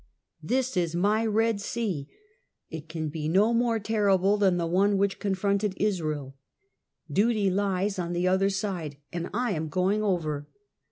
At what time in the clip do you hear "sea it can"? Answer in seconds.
1.61-3.09